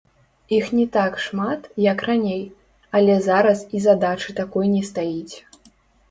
[0.59, 2.39] Іх не так шмат, як раней,
[2.99, 5.35] але зараз і задачы такой не стаіць.